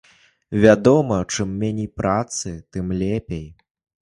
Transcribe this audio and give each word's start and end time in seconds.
Вядома, 0.63 1.19
чым 1.35 1.51
меней 1.65 1.89
працы, 2.01 2.55
тым 2.77 2.85
лепей. 3.03 3.45